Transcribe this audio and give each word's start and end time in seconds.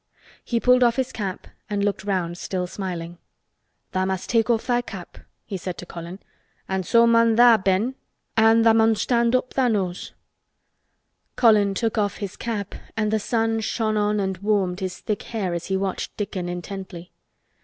He 0.43 0.59
pulled 0.59 0.81
off 0.83 0.95
his 0.95 1.11
cap 1.11 1.45
and 1.69 1.85
looked 1.85 2.03
round 2.03 2.35
still 2.39 2.65
smiling. 2.65 3.19
"Tha' 3.91 4.07
must 4.07 4.31
take 4.31 4.49
off 4.49 4.65
tha' 4.65 4.81
cap," 4.81 5.19
he 5.45 5.57
said 5.57 5.77
to 5.77 5.85
Colin, 5.85 6.17
"an' 6.67 6.81
so 6.81 7.05
mun 7.05 7.35
tha', 7.35 7.61
Ben—an' 7.63 8.63
tha' 8.63 8.73
mun 8.73 8.95
stand 8.95 9.35
up, 9.35 9.53
tha' 9.53 9.69
knows." 9.69 10.13
Colin 11.35 11.75
took 11.75 11.99
off 11.99 12.17
his 12.17 12.35
cap 12.35 12.73
and 12.97 13.11
the 13.13 13.19
sun 13.19 13.59
shone 13.59 13.95
on 13.95 14.19
and 14.19 14.39
warmed 14.39 14.79
his 14.79 14.97
thick 14.99 15.21
hair 15.21 15.53
as 15.53 15.67
he 15.67 15.77
watched 15.77 16.17
Dickon 16.17 16.49
intently. 16.49 17.11